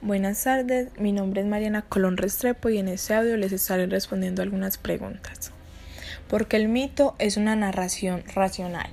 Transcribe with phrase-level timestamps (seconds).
[0.00, 4.42] Buenas tardes, mi nombre es Mariana Colón Restrepo y en este audio les estaré respondiendo
[4.42, 5.50] algunas preguntas.
[6.28, 8.88] Porque el mito es una narración racional.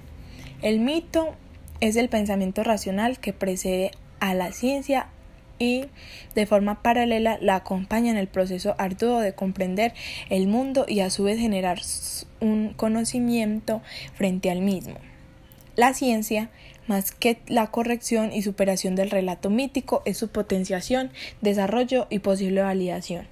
[0.63, 1.36] El mito
[1.79, 5.10] es el pensamiento racional que precede a la ciencia
[5.60, 5.86] y
[6.33, 9.94] de forma paralela la acompaña en el proceso arduo de comprender
[10.31, 11.81] el mundo y a su vez generar
[12.40, 13.83] un conocimiento
[14.15, 14.96] frente al mismo.
[15.76, 16.49] La ciencia,
[16.88, 22.62] más que la corrección y superación del relato mítico, es su potenciación, desarrollo y posible
[22.62, 23.28] validación.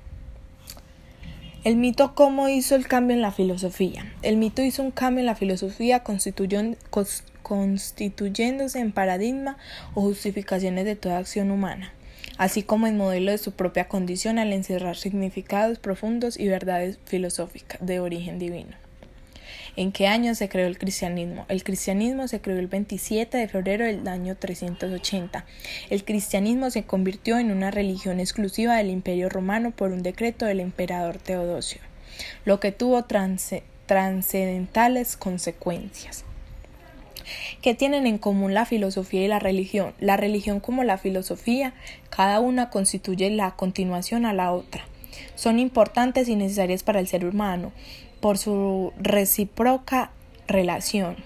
[1.64, 4.12] El mito cómo hizo el cambio en la filosofía.
[4.22, 9.58] El mito hizo un cambio en la filosofía constituyéndose en paradigma
[9.94, 11.94] o justificaciones de toda acción humana,
[12.38, 17.80] así como en modelo de su propia condición al encerrar significados profundos y verdades filosóficas
[17.86, 18.83] de origen divino.
[19.76, 21.48] ¿En qué año se creó el cristianismo?
[21.50, 25.48] El cristianismo se creó el 27 de febrero del año 380.
[25.90, 30.60] El cristianismo se convirtió en una religión exclusiva del Imperio Romano por un decreto del
[30.60, 31.82] emperador Teodosio,
[32.46, 33.04] lo que tuvo
[33.88, 36.24] trascendentales consecuencias.
[37.64, 39.96] ¿Qué tienen en común la filosofía y la religión?
[40.00, 41.74] La religión como la filosofía,
[42.12, 44.86] cada una constituye la continuación a la otra.
[45.36, 47.72] Son importantes y necesarias para el ser humano,
[48.20, 50.12] por su recíproca
[50.48, 51.18] relación,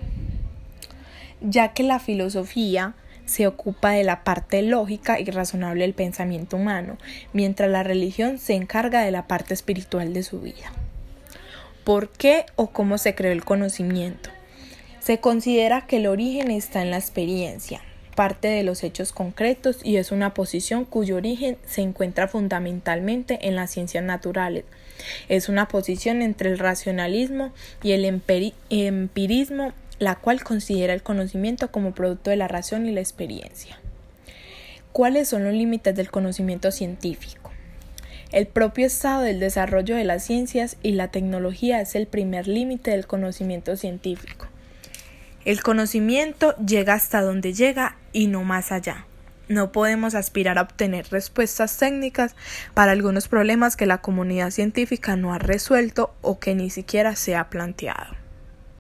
[1.42, 6.98] ya que la filosofía se ocupa de la parte lógica y razonable del pensamiento humano,
[7.34, 10.72] mientras la religión se encarga de la parte espiritual de su vida.
[11.84, 14.30] ¿Por qué o cómo se creó el conocimiento?
[15.00, 17.82] Se considera que el origen está en la experiencia,
[18.18, 23.56] parte de los hechos concretos y es una posición cuyo origen se encuentra fundamentalmente en
[23.56, 24.66] las ciencias naturales.
[25.30, 31.94] Es una posición entre el racionalismo y el empirismo, la cual considera el conocimiento como
[31.94, 33.80] producto de la razón y la experiencia.
[34.94, 37.52] ¿Cuáles son los límites del conocimiento científico?
[38.32, 42.90] El propio estado del desarrollo de las ciencias y la tecnología es el primer límite
[42.90, 44.48] del conocimiento científico.
[45.48, 49.06] El conocimiento llega hasta donde llega y no más allá.
[49.48, 52.36] No podemos aspirar a obtener respuestas técnicas
[52.74, 57.36] para algunos problemas que la comunidad científica no ha resuelto o que ni siquiera se
[57.36, 58.27] ha planteado.